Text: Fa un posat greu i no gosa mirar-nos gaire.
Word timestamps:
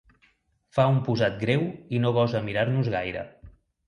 Fa 0.77 0.85
un 0.93 0.95
posat 1.09 1.37
greu 1.43 1.65
i 1.97 1.99
no 2.05 2.13
gosa 2.15 2.41
mirar-nos 2.47 2.91
gaire. 2.95 3.23